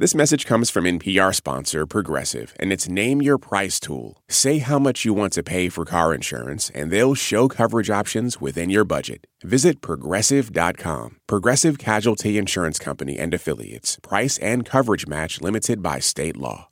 [0.00, 4.22] This message comes from NPR sponsor Progressive and its Name Your Price tool.
[4.28, 8.40] Say how much you want to pay for car insurance, and they'll show coverage options
[8.40, 9.26] within your budget.
[9.42, 11.16] Visit progressive.com.
[11.26, 13.98] Progressive Casualty Insurance Company and Affiliates.
[14.00, 16.68] Price and coverage match limited by state law.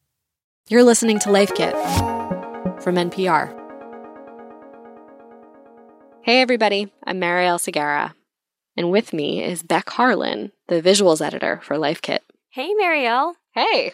[0.68, 1.72] You're listening to Life Kit
[2.80, 3.52] from NPR.
[6.22, 6.92] Hey, everybody.
[7.04, 8.12] I'm Marielle Segarra.
[8.76, 12.22] And with me is Beck Harlan, the visuals editor for Life Kit.
[12.56, 13.34] Hey, Marielle.
[13.50, 13.92] Hey.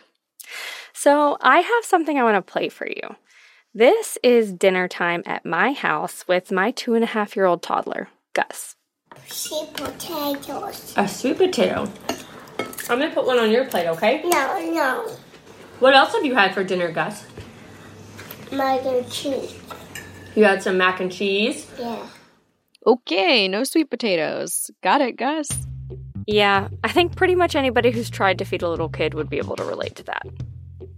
[0.92, 3.16] So, I have something I want to play for you.
[3.74, 7.60] This is dinner time at my house with my two and a half year old
[7.60, 8.76] toddler, Gus.
[9.26, 10.94] Sweet potatoes.
[10.96, 11.90] A sweet potato.
[12.88, 14.22] I'm going to put one on your plate, okay?
[14.22, 15.10] No, no.
[15.80, 17.26] What else have you had for dinner, Gus?
[18.52, 19.58] Mac and cheese.
[20.36, 21.68] You had some mac and cheese.
[21.76, 22.06] Yeah.
[22.86, 24.70] Okay, no sweet potatoes.
[24.84, 25.48] Got it, Gus.
[26.26, 29.38] Yeah, I think pretty much anybody who's tried to feed a little kid would be
[29.38, 30.26] able to relate to that.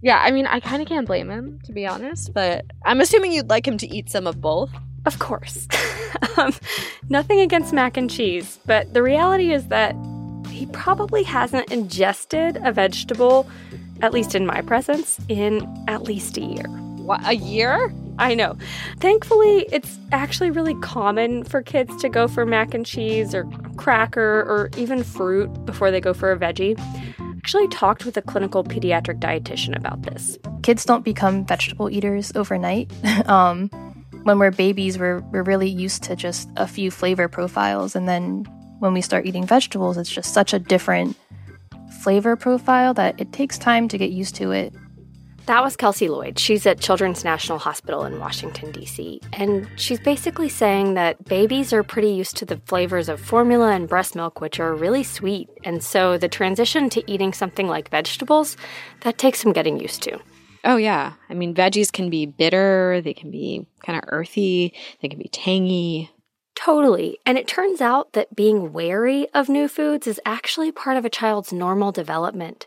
[0.01, 3.31] Yeah, I mean, I kind of can't blame him, to be honest, but I'm assuming
[3.31, 4.71] you'd like him to eat some of both.
[5.05, 5.67] Of course.
[6.37, 6.53] um,
[7.09, 9.95] nothing against mac and cheese, but the reality is that
[10.49, 13.49] he probably hasn't ingested a vegetable,
[14.01, 16.67] at least in my presence, in at least a year.
[16.97, 17.91] What, a year?
[18.17, 18.57] I know.
[18.99, 23.45] Thankfully, it's actually really common for kids to go for mac and cheese or
[23.77, 26.79] cracker or even fruit before they go for a veggie.
[27.19, 30.37] I actually talked with a clinical pediatric dietitian about this.
[30.63, 32.91] Kids don't become vegetable eaters overnight.
[33.29, 33.69] um,
[34.23, 37.95] when we're babies, we're, we're really used to just a few flavor profiles.
[37.95, 38.45] And then
[38.79, 41.15] when we start eating vegetables, it's just such a different
[42.01, 44.73] flavor profile that it takes time to get used to it.
[45.45, 46.39] That was Kelsey Lloyd.
[46.39, 49.21] She's at Children's National Hospital in Washington, D.C.
[49.33, 53.87] And she's basically saying that babies are pretty used to the flavors of formula and
[53.87, 55.47] breast milk, which are really sweet.
[55.63, 58.57] And so the transition to eating something like vegetables,
[59.01, 60.19] that takes some getting used to.
[60.63, 61.13] Oh, yeah.
[61.29, 65.29] I mean, veggies can be bitter, they can be kind of earthy, they can be
[65.29, 66.09] tangy.
[66.55, 67.19] Totally.
[67.23, 71.09] And it turns out that being wary of new foods is actually part of a
[71.09, 72.65] child's normal development.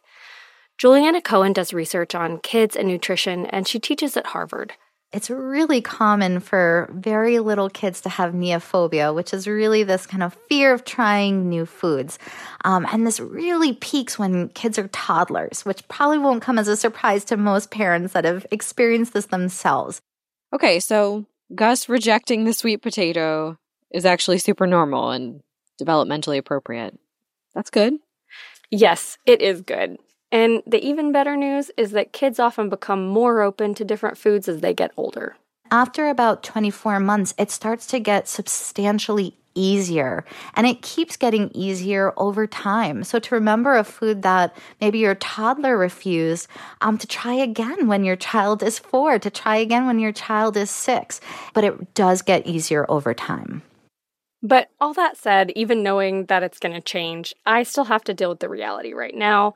[0.78, 4.74] Juliana Cohen does research on kids and nutrition, and she teaches at Harvard.
[5.12, 10.22] It's really common for very little kids to have neophobia, which is really this kind
[10.22, 12.18] of fear of trying new foods.
[12.64, 16.76] Um, and this really peaks when kids are toddlers, which probably won't come as a
[16.76, 20.00] surprise to most parents that have experienced this themselves.
[20.52, 23.58] Okay, so Gus rejecting the sweet potato
[23.90, 25.40] is actually super normal and
[25.82, 26.96] developmentally appropriate.
[27.54, 27.94] That's good.
[28.70, 29.98] Yes, it is good.
[30.30, 34.48] And the even better news is that kids often become more open to different foods
[34.48, 35.36] as they get older.
[35.70, 40.24] After about 24 months, it starts to get substantially easier
[40.54, 43.04] and it keeps getting easier over time.
[43.04, 46.48] So to remember a food that maybe your toddler refused,
[46.80, 50.56] um, to try again when your child is four, to try again when your child
[50.56, 51.20] is six.
[51.54, 53.62] But it does get easier over time.
[54.40, 58.14] But all that said, even knowing that it's going to change, I still have to
[58.14, 59.54] deal with the reality right now.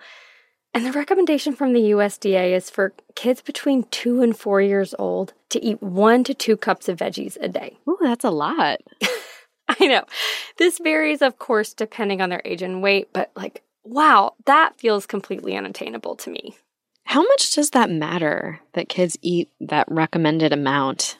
[0.74, 5.34] And the recommendation from the USDA is for kids between two and four years old
[5.50, 7.76] to eat one to two cups of veggies a day.
[7.88, 8.80] Ooh, that's a lot.
[9.68, 10.04] I know.
[10.56, 15.06] This varies, of course, depending on their age and weight, but like, wow, that feels
[15.06, 16.56] completely unattainable to me.
[17.04, 21.18] How much does that matter that kids eat that recommended amount?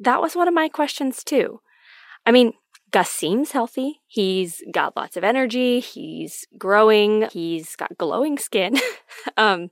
[0.00, 1.60] That was one of my questions, too.
[2.26, 2.52] I mean,
[2.90, 4.00] Gus seems healthy.
[4.06, 5.80] He's got lots of energy.
[5.80, 7.28] He's growing.
[7.32, 8.76] He's got glowing skin.
[9.36, 9.70] um,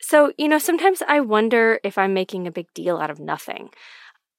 [0.00, 3.70] so, you know, sometimes I wonder if I'm making a big deal out of nothing.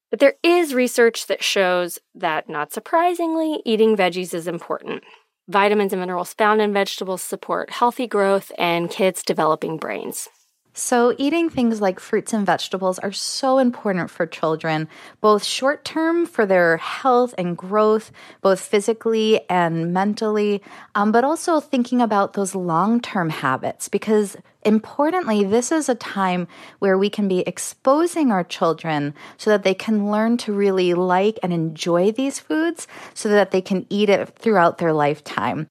[0.10, 5.04] But there is research that shows that, not surprisingly, eating veggies is important.
[5.48, 10.28] Vitamins and minerals found in vegetables support healthy growth and kids developing brains.
[10.74, 14.88] So, eating things like fruits and vegetables are so important for children,
[15.20, 18.12] both short term for their health and growth,
[18.42, 20.62] both physically and mentally,
[20.96, 26.48] um, but also thinking about those long term habits because importantly, this is a time
[26.80, 31.38] where we can be exposing our children so that they can learn to really like
[31.44, 35.68] and enjoy these foods so that they can eat it throughout their lifetime.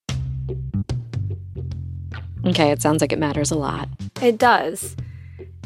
[2.46, 3.88] Okay, it sounds like it matters a lot.
[4.22, 4.96] It does.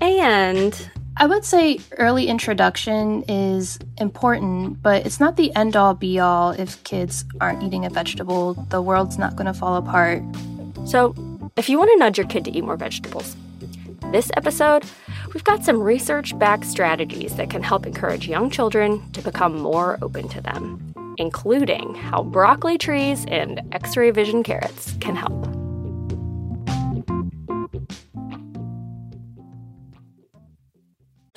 [0.00, 6.19] And I would say early introduction is important, but it's not the end all be
[6.19, 8.55] all if kids aren't eating a vegetable.
[8.71, 10.23] The world's not going to fall apart.
[10.87, 11.15] So,
[11.56, 13.37] if you want to nudge your kid to eat more vegetables,
[14.11, 14.85] this episode,
[15.32, 19.99] we've got some research backed strategies that can help encourage young children to become more
[20.03, 25.54] open to them, including how broccoli trees and x ray vision carrots can help.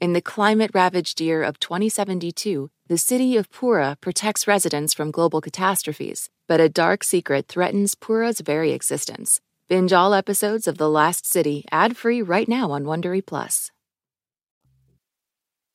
[0.00, 5.40] In the climate ravaged year of 2072, the city of Pura protects residents from global
[5.40, 9.40] catastrophes, but a dark secret threatens Pura's very existence.
[9.68, 13.72] Binge all episodes of The Last City ad-free right now on Wondery Plus.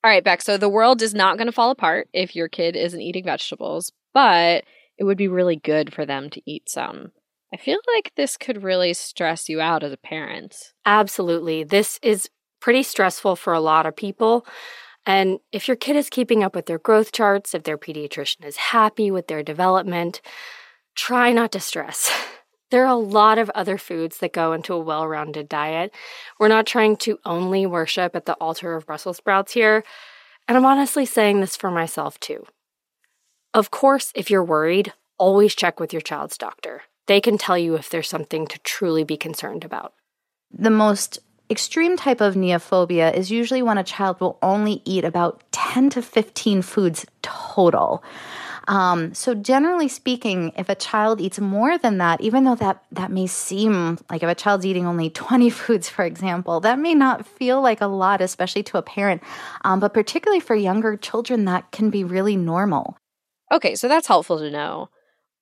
[0.06, 0.42] All right, Beck.
[0.42, 3.92] So the world is not going to fall apart if your kid isn't eating vegetables,
[4.14, 4.64] but
[4.98, 7.12] it would be really good for them to eat some.
[7.54, 10.56] I feel like this could really stress you out as a parent.
[10.86, 11.66] Absolutely.
[11.66, 12.30] This is
[12.64, 14.48] pretty stressful for a lot of people.
[15.06, 18.56] And if your kid is keeping up with their growth charts, if their pediatrician is
[18.56, 20.22] happy with their development,
[20.96, 22.10] try not to stress.
[22.72, 25.94] There are a lot of other foods that go into a well rounded diet.
[26.40, 29.84] We're not trying to only worship at the altar of Brussels sprouts here.
[30.48, 32.48] And I'm honestly saying this for myself too.
[33.54, 36.82] Of course, if you're worried, always check with your child's doctor.
[37.06, 39.94] They can tell you if there's something to truly be concerned about.
[40.50, 41.20] The most
[41.54, 46.02] extreme type of neophobia is usually when a child will only eat about 10 to
[46.02, 48.04] 15 foods total.
[48.68, 53.12] Um, so generally speaking, if a child eats more than that, even though that that
[53.12, 57.28] may seem like if a child's eating only 20 foods, for example, that may not
[57.28, 59.22] feel like a lot, especially to a parent.
[59.64, 62.98] Um, but particularly for younger children, that can be really normal.
[63.52, 64.90] Okay, so that's helpful to know.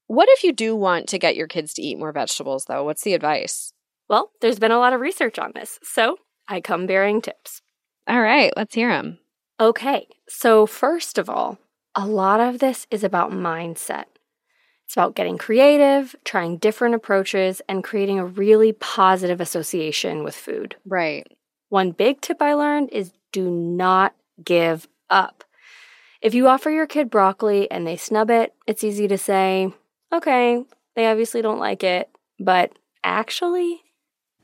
[0.07, 2.83] What if you do want to get your kids to eat more vegetables, though?
[2.83, 3.71] What's the advice?
[4.11, 7.61] Well, there's been a lot of research on this, so I come bearing tips.
[8.09, 9.19] All right, let's hear them.
[9.57, 11.59] Okay, so first of all,
[11.95, 14.07] a lot of this is about mindset.
[14.83, 20.75] It's about getting creative, trying different approaches, and creating a really positive association with food.
[20.85, 21.25] Right.
[21.69, 25.45] One big tip I learned is do not give up.
[26.21, 29.73] If you offer your kid broccoli and they snub it, it's easy to say,
[30.11, 30.65] okay,
[30.97, 32.09] they obviously don't like it,
[32.41, 32.73] but
[33.05, 33.83] actually,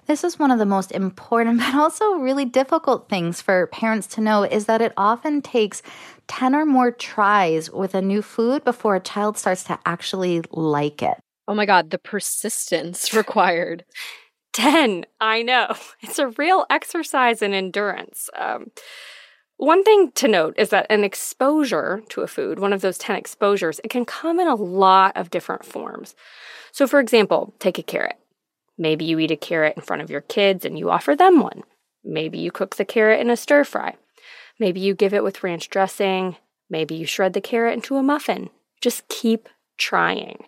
[0.07, 4.21] this is one of the most important, but also really difficult things for parents to
[4.21, 5.81] know is that it often takes
[6.27, 11.01] 10 or more tries with a new food before a child starts to actually like
[11.01, 11.17] it.
[11.47, 13.85] Oh my God, the persistence required.
[14.53, 15.75] 10, I know.
[16.01, 18.29] It's a real exercise in endurance.
[18.35, 18.71] Um,
[19.57, 23.15] one thing to note is that an exposure to a food, one of those 10
[23.15, 26.15] exposures, it can come in a lot of different forms.
[26.71, 28.17] So, for example, take a carrot.
[28.77, 31.63] Maybe you eat a carrot in front of your kids and you offer them one.
[32.03, 33.95] Maybe you cook the carrot in a stir fry.
[34.59, 36.37] Maybe you give it with ranch dressing.
[36.69, 38.49] Maybe you shred the carrot into a muffin.
[38.81, 40.45] Just keep trying.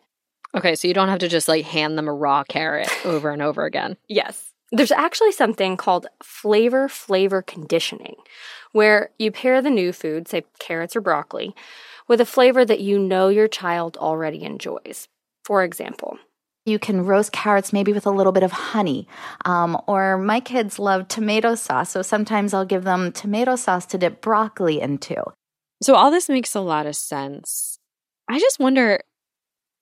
[0.55, 3.41] Okay, so you don't have to just like hand them a raw carrot over and
[3.41, 3.97] over again.
[4.07, 4.51] Yes.
[4.71, 8.15] There's actually something called flavor flavor conditioning,
[8.71, 11.55] where you pair the new food, say carrots or broccoli,
[12.07, 15.07] with a flavor that you know your child already enjoys.
[15.43, 16.19] For example,
[16.65, 19.07] you can roast carrots maybe with a little bit of honey.
[19.45, 23.97] Um, or my kids love tomato sauce, so sometimes I'll give them tomato sauce to
[23.97, 25.23] dip broccoli into.
[25.81, 27.79] So, all this makes a lot of sense.
[28.27, 28.99] I just wonder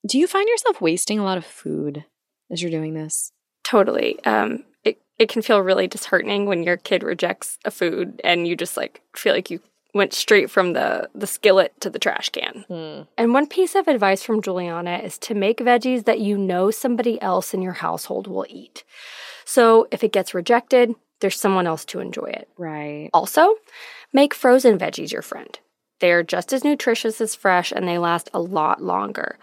[0.07, 2.05] do you find yourself wasting a lot of food
[2.51, 3.31] as you're doing this?
[3.63, 4.23] Totally.
[4.23, 8.55] Um, it, it can feel really disheartening when your kid rejects a food and you
[8.55, 9.59] just like feel like you
[9.97, 12.65] went straight from the, the skillet to the trash can.
[12.69, 13.07] Mm.
[13.17, 17.21] And one piece of advice from Juliana is to make veggies that you know somebody
[17.21, 18.83] else in your household will eat.
[19.45, 22.47] So if it gets rejected, there's someone else to enjoy it.
[22.57, 23.09] Right.
[23.13, 23.55] Also,
[24.13, 25.57] make frozen veggies your friend.
[25.99, 29.39] They're just as nutritious as fresh and they last a lot longer.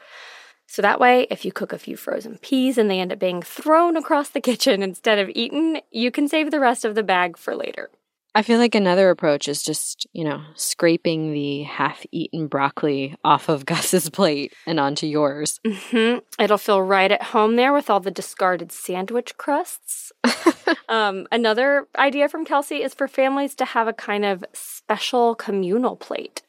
[0.66, 3.42] So that way, if you cook a few frozen peas and they end up being
[3.42, 7.36] thrown across the kitchen instead of eaten, you can save the rest of the bag
[7.36, 7.90] for later.
[8.36, 13.48] I feel like another approach is just, you know, scraping the half eaten broccoli off
[13.48, 15.60] of Gus's plate and onto yours.
[15.64, 16.18] Mm-hmm.
[16.42, 20.10] It'll feel right at home there with all the discarded sandwich crusts.
[20.88, 25.94] um, another idea from Kelsey is for families to have a kind of special communal
[25.94, 26.42] plate.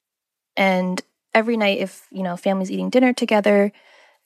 [0.57, 1.01] And
[1.35, 3.71] every night if, you know, family's eating dinner together,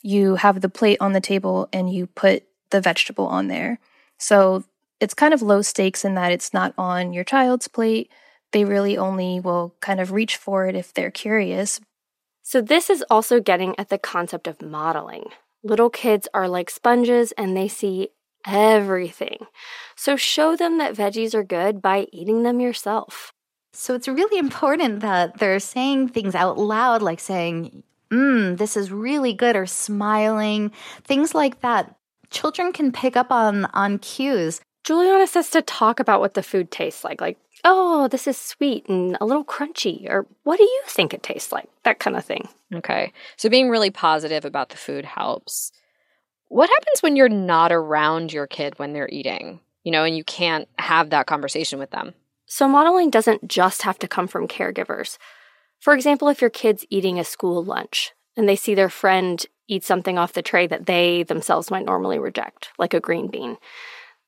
[0.02, 3.80] you have the plate on the table and you put the vegetable on there.
[4.18, 4.64] So
[5.00, 8.12] it's kind of low stakes in that it's not on your child's plate.
[8.52, 11.80] They really only will kind of reach for it if they're curious.
[12.44, 15.26] So, this is also getting at the concept of modeling.
[15.64, 18.10] Little kids are like sponges and they see
[18.48, 19.46] everything.
[19.96, 23.32] So, show them that veggies are good by eating them yourself.
[23.74, 28.92] So, it's really important that they're saying things out loud, like saying, Mmm, this is
[28.92, 30.72] really good, or smiling,
[31.04, 31.96] things like that.
[32.32, 34.62] Children can pick up on, on cues.
[34.84, 38.88] Juliana says to talk about what the food tastes like, like, oh, this is sweet
[38.88, 41.70] and a little crunchy, or what do you think it tastes like?
[41.84, 42.48] That kind of thing.
[42.74, 43.12] Okay.
[43.38, 45.72] So being really positive about the food helps.
[46.48, 50.24] What happens when you're not around your kid when they're eating, you know, and you
[50.24, 52.14] can't have that conversation with them?
[52.46, 55.18] So modeling doesn't just have to come from caregivers.
[55.80, 59.84] For example, if your kid's eating a school lunch and they see their friend eat
[59.84, 63.58] something off the tray that they themselves might normally reject, like a green bean,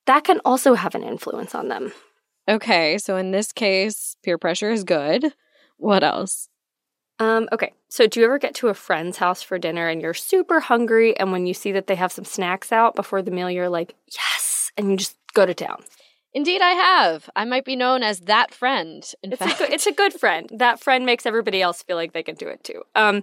[0.06, 1.92] that can also have an influence on them.
[2.48, 5.32] Okay, so in this case, peer pressure is good.
[5.76, 6.48] What else?
[7.18, 10.14] Um, okay, so do you ever get to a friend's house for dinner and you're
[10.14, 13.50] super hungry, and when you see that they have some snacks out before the meal,
[13.50, 15.84] you're like, yes, and you just go to town?
[16.34, 17.28] Indeed, I have.
[17.36, 19.08] I might be known as that friend.
[19.22, 20.48] In it's fact, a good, it's a good friend.
[20.50, 22.82] That friend makes everybody else feel like they can do it too.
[22.94, 23.22] Um,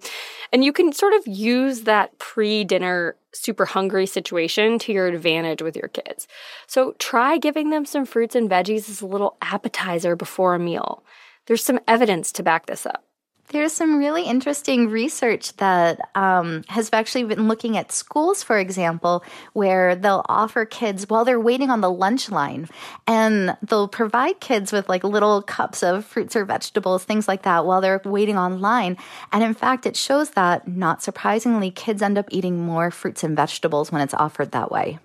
[0.54, 5.76] and you can sort of use that pre-dinner super hungry situation to your advantage with
[5.76, 6.28] your kids.
[6.68, 11.04] So try giving them some fruits and veggies as a little appetizer before a meal.
[11.48, 13.04] There's some evidence to back this up.
[13.52, 19.24] There's some really interesting research that um, has actually been looking at schools, for example,
[19.54, 22.70] where they'll offer kids while they're waiting on the lunch line,
[23.08, 27.66] and they'll provide kids with like little cups of fruits or vegetables, things like that,
[27.66, 28.98] while they're waiting online.
[29.32, 33.36] And in fact, it shows that, not surprisingly, kids end up eating more fruits and
[33.36, 35.00] vegetables when it's offered that way.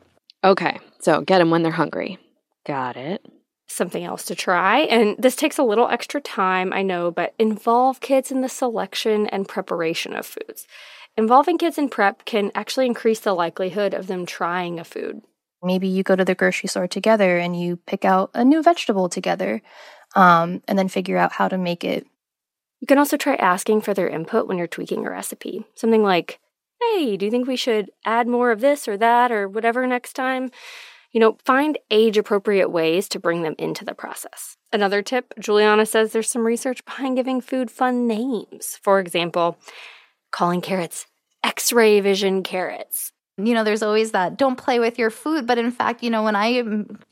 [0.44, 2.18] Okay, so get them when they're hungry.
[2.66, 3.24] Got it
[3.66, 4.80] something else to try.
[4.80, 9.26] And this takes a little extra time, I know, but involve kids in the selection
[9.28, 10.66] and preparation of foods.
[11.16, 15.22] Involving kids in prep can actually increase the likelihood of them trying a food.
[15.62, 19.08] Maybe you go to the grocery store together and you pick out a new vegetable
[19.08, 19.62] together
[20.14, 22.06] um, and then figure out how to make it.
[22.80, 25.64] You can also try asking for their input when you're tweaking a recipe.
[25.74, 26.38] Something like,
[26.82, 30.12] hey, do you think we should add more of this or that or whatever next
[30.12, 30.50] time?
[31.14, 34.56] You know, find age appropriate ways to bring them into the process.
[34.72, 38.78] Another tip Juliana says there's some research behind giving food fun names.
[38.82, 39.56] For example,
[40.32, 41.06] calling carrots
[41.44, 43.12] X ray vision carrots.
[43.36, 45.46] You know, there's always that don't play with your food.
[45.46, 46.62] But in fact, you know, when I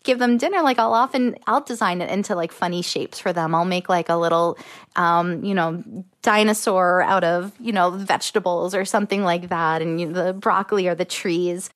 [0.04, 3.54] give them dinner, like I'll often, I'll design it into like funny shapes for them.
[3.54, 4.58] I'll make like a little,
[4.96, 5.82] um, you know,
[6.22, 9.82] dinosaur out of, you know, vegetables or something like that.
[9.82, 11.70] And you know, the broccoli or the trees.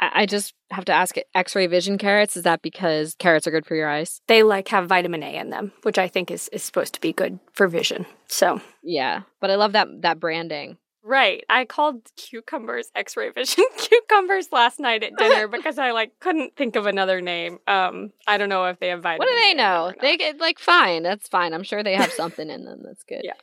[0.00, 2.36] I just have to ask X-ray vision carrots.
[2.36, 4.20] Is that because carrots are good for your eyes?
[4.26, 7.12] They like have vitamin A in them, which I think is, is supposed to be
[7.12, 8.06] good for vision.
[8.26, 10.78] So yeah, but I love that that branding.
[11.06, 11.44] Right.
[11.50, 16.76] I called cucumbers X-ray vision cucumbers last night at dinner because I like couldn't think
[16.76, 17.58] of another name.
[17.68, 19.18] Um, I don't know if they have vitamin.
[19.18, 19.92] What do they know?
[20.00, 21.02] They get like fine.
[21.02, 21.52] That's fine.
[21.52, 23.20] I'm sure they have something in them that's good.
[23.22, 23.34] Yeah.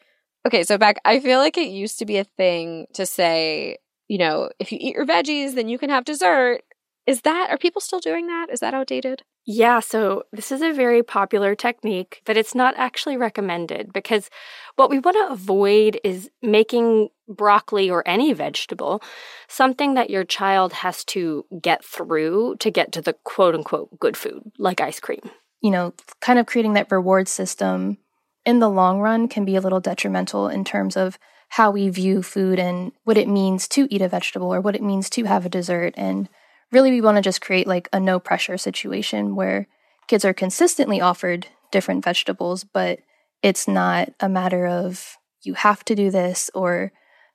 [0.47, 0.99] Okay, so back.
[1.05, 3.77] I feel like it used to be a thing to say
[4.11, 6.63] you know, if you eat your veggies, then you can have dessert.
[7.07, 8.47] Is that, are people still doing that?
[8.51, 9.23] Is that outdated?
[9.45, 14.29] Yeah, so this is a very popular technique, but it's not actually recommended because
[14.75, 19.01] what we want to avoid is making broccoli or any vegetable
[19.47, 24.17] something that your child has to get through to get to the quote unquote good
[24.17, 25.21] food, like ice cream.
[25.61, 27.97] You know, kind of creating that reward system
[28.45, 31.17] in the long run can be a little detrimental in terms of
[31.51, 34.81] how we view food and what it means to eat a vegetable or what it
[34.81, 35.93] means to have a dessert.
[35.97, 36.29] And
[36.71, 39.67] really, we want to just create like a no pressure situation where
[40.07, 42.99] kids are consistently offered different vegetables, but
[43.43, 46.93] it's not a matter of you have to do this or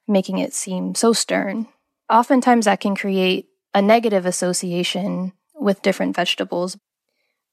[0.08, 1.68] making it seem so stern.
[2.08, 6.78] Oftentimes, that can create a negative association with different vegetables.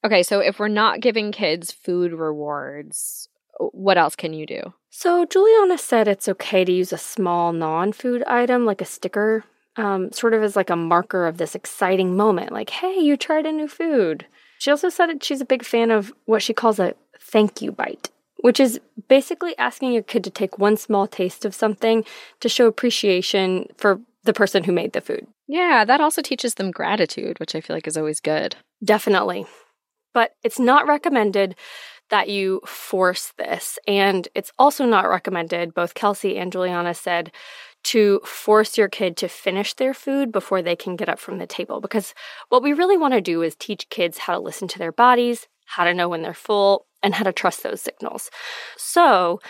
[0.02, 4.72] Okay, so if we're not giving kids food rewards, what else can you do?
[4.90, 9.44] So, Juliana said it's okay to use a small non food item like a sticker,
[9.76, 13.46] um, sort of as like a marker of this exciting moment, like, hey, you tried
[13.46, 14.26] a new food.
[14.58, 17.72] She also said that she's a big fan of what she calls a thank you
[17.72, 22.04] bite, which is basically asking your kid to take one small taste of something
[22.40, 25.26] to show appreciation for the person who made the food.
[25.46, 28.56] Yeah, that also teaches them gratitude, which I feel like is always good.
[28.82, 29.46] Definitely.
[30.14, 31.56] But it's not recommended
[32.10, 33.78] that you force this.
[33.86, 37.32] And it's also not recommended, both Kelsey and Juliana said,
[37.84, 41.46] to force your kid to finish their food before they can get up from the
[41.46, 41.80] table.
[41.80, 42.14] Because
[42.48, 45.48] what we really want to do is teach kids how to listen to their bodies,
[45.66, 48.30] how to know when they're full, and how to trust those signals.
[48.76, 49.40] So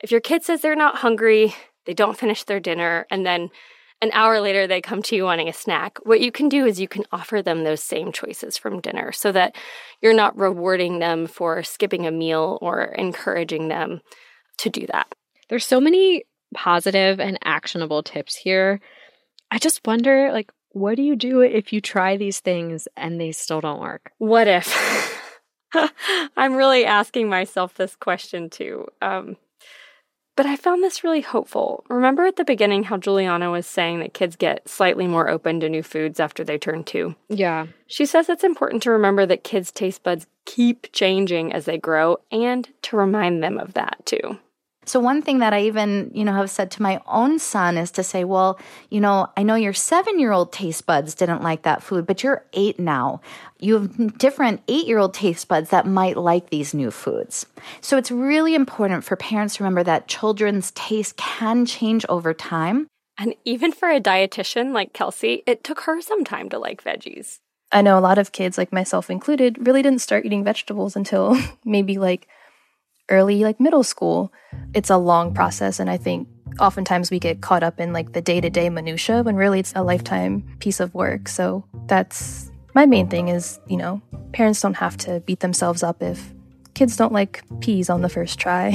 [0.00, 3.50] if your kid says they're not hungry, they don't finish their dinner, and then
[4.02, 6.80] an hour later they come to you wanting a snack, what you can do is
[6.80, 9.56] you can offer them those same choices from dinner so that
[10.00, 14.00] you're not rewarding them for skipping a meal or encouraging them
[14.58, 15.14] to do that.
[15.48, 18.80] There's so many positive and actionable tips here.
[19.50, 23.32] I just wonder like what do you do if you try these things and they
[23.32, 24.12] still don't work?
[24.18, 25.20] What if?
[26.36, 28.86] I'm really asking myself this question too.
[29.02, 29.36] Um,
[30.40, 31.84] but I found this really hopeful.
[31.90, 35.68] Remember at the beginning how Juliana was saying that kids get slightly more open to
[35.68, 37.14] new foods after they turn two?
[37.28, 37.66] Yeah.
[37.86, 42.16] She says it's important to remember that kids' taste buds keep changing as they grow
[42.32, 44.38] and to remind them of that too.
[44.90, 47.92] So one thing that I even, you know, have said to my own son is
[47.92, 52.08] to say, well, you know, I know your 7-year-old taste buds didn't like that food,
[52.08, 53.20] but you're 8 now.
[53.60, 57.46] You have different 8-year-old taste buds that might like these new foods.
[57.80, 62.88] So it's really important for parents to remember that children's taste can change over time.
[63.16, 67.38] And even for a dietitian like Kelsey, it took her some time to like veggies.
[67.70, 71.40] I know a lot of kids, like myself included, really didn't start eating vegetables until
[71.64, 72.26] maybe like
[73.08, 74.32] early like middle school
[74.74, 78.20] it's a long process and i think oftentimes we get caught up in like the
[78.20, 81.28] day-to-day minutia when really it's a lifetime piece of work.
[81.28, 84.00] So that's my main thing is you know
[84.32, 86.32] parents don't have to beat themselves up if
[86.74, 88.72] kids don't like peas on the first try.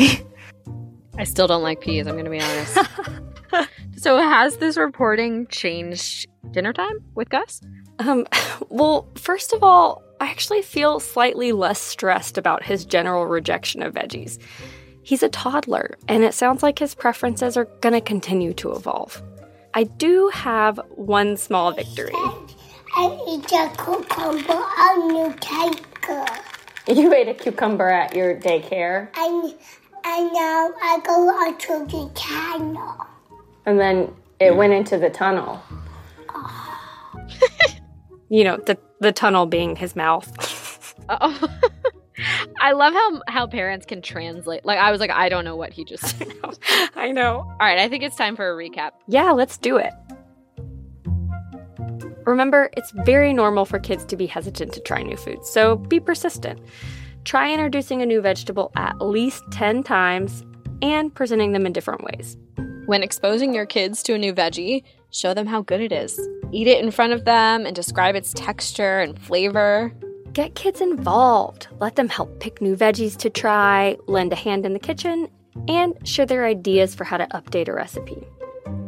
[1.17, 2.77] I still don't like peas i'm gonna be honest.
[3.97, 7.61] So has this reporting changed dinner time with gus?
[7.99, 8.27] Um
[8.69, 13.93] well first of all I actually feel slightly less stressed about his general rejection of
[13.93, 14.37] veggies.
[15.05, 19.21] He's a toddler, and it sounds like his preferences are going to continue to evolve.
[19.75, 22.09] I do have one small victory.
[22.95, 26.25] I eat a cucumber on your tanker.
[26.87, 29.15] You ate a cucumber at your daycare?
[29.15, 29.53] And,
[30.05, 33.05] and now I go onto the tunnel.
[33.67, 35.61] And then it went into the tunnel.
[38.29, 40.95] you know, the the tunnel being his mouth.
[41.09, 41.59] oh.
[42.65, 44.65] I love how how parents can translate.
[44.65, 46.33] Like I was like, I don't know what he just said.
[46.95, 47.41] I know.
[47.41, 48.93] All right, I think it's time for a recap.
[49.07, 49.93] Yeah, let's do it.
[52.25, 55.99] Remember, it's very normal for kids to be hesitant to try new foods, so be
[55.99, 56.59] persistent.
[57.23, 60.43] Try introducing a new vegetable at least 10 times
[60.81, 62.35] and presenting them in different ways.
[62.87, 66.19] When exposing your kids to a new veggie, show them how good it is.
[66.51, 69.93] Eat it in front of them and describe its texture and flavor.
[70.35, 71.69] Get kids involved.
[71.79, 75.29] Let them help pick new veggies to try, lend a hand in the kitchen,
[75.69, 78.21] and share their ideas for how to update a recipe.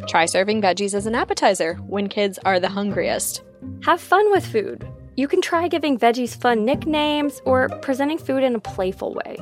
[0.10, 3.44] Try serving veggies as an appetizer when kids are the hungriest.
[3.84, 4.86] Have fun with food.
[5.16, 9.38] You can try giving veggies fun nicknames or presenting food in a playful way.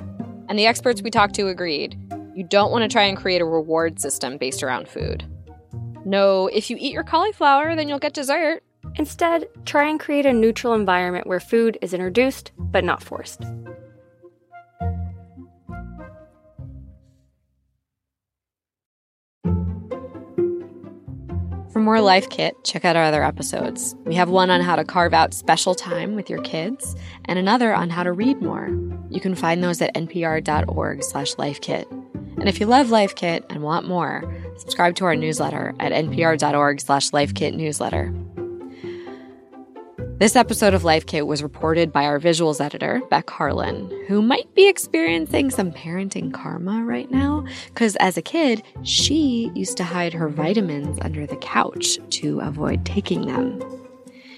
[0.48, 2.00] And the experts we talked to agreed
[2.36, 5.26] you don't want to try and create a reward system based around food.
[6.06, 8.62] No, if you eat your cauliflower, then you'll get dessert.
[8.98, 13.44] Instead, try and create a neutral environment where food is introduced but not forced.
[21.72, 23.98] For more Life Kit, check out our other episodes.
[24.06, 27.76] We have one on how to carve out special time with your kids and another
[27.76, 28.70] on how to read more.
[29.10, 31.92] You can find those at npr.org/lifekit.
[32.38, 34.24] And if you love Life Kit and want more,
[34.58, 38.35] subscribe to our newsletter at npr.org/lifekitnewsletter.
[40.18, 44.48] This episode of Life Kit was reported by our visuals editor, Beck Harlan, who might
[44.56, 50.14] be experiencing some parenting karma right now, because as a kid, she used to hide
[50.14, 53.62] her vitamins under the couch to avoid taking them.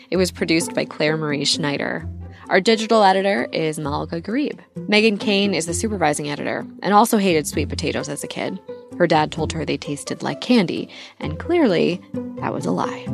[0.09, 2.09] It was produced by Claire Marie Schneider.
[2.49, 4.57] Our digital editor is Malika Gharib.
[4.87, 8.59] Megan Kane is the supervising editor and also hated sweet potatoes as a kid.
[8.97, 12.01] Her dad told her they tasted like candy, and clearly,
[12.39, 13.05] that was a lie.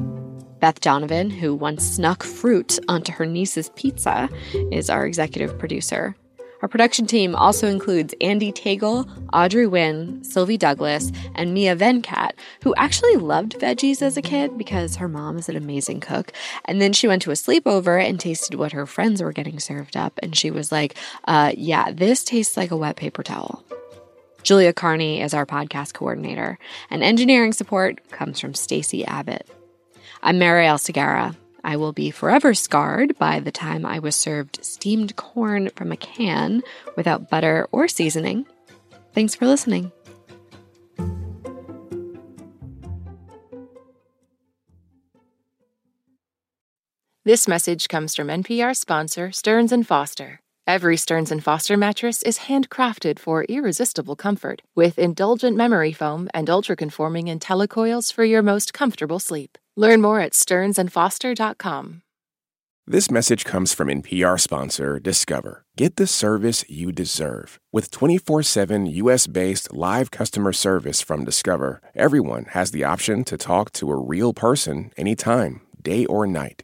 [0.63, 4.29] Beth Donovan, who once snuck fruit onto her niece's pizza,
[4.71, 6.15] is our executive producer.
[6.61, 12.73] Our production team also includes Andee Tagle, Audrey Nguyen, Sylvie Douglis, and Mia Venkat, who
[12.75, 16.31] actually loved veggies as a kid because her mom is an amazing cook.
[16.63, 19.97] And then she went to a sleepover and tasted what her friends were getting served
[19.97, 20.95] up, and she was like,
[21.25, 23.65] uh, yeah, this tastes like a wet paper towel.
[24.43, 26.57] Julia Carney is our podcast coordinator,
[26.89, 29.45] and engineering support comes from Stacy Abbott.
[30.25, 31.35] I'm Marielle Segarra.
[31.65, 35.97] I will be forever scarred by the time I was served steamed corn from a
[35.97, 36.63] can
[36.95, 38.45] without butter or seasoning.
[39.13, 39.91] Thanks for listening.
[47.25, 50.39] This message comes from NPR sponsor Stearns and Foster.
[50.65, 56.49] Every Stearns and Foster mattress is handcrafted for irresistible comfort with indulgent memory foam and
[56.49, 59.57] ultra-conforming IntelliCoils for your most comfortable sleep.
[59.75, 62.01] Learn more at stearnsandfoster.com.
[62.87, 65.65] This message comes from NPR sponsor Discover.
[65.75, 67.59] Get the service you deserve.
[67.73, 73.37] With 24 7 US based live customer service from Discover, everyone has the option to
[73.37, 76.63] talk to a real person anytime, day or night.